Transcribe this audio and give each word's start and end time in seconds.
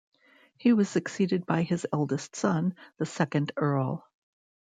He 0.57 0.73
was 0.73 0.89
succeeded 0.89 1.45
by 1.45 1.61
his 1.61 1.85
eldest 1.93 2.35
son, 2.35 2.73
the 2.97 3.05
second 3.05 3.51
Earl. 3.55 4.07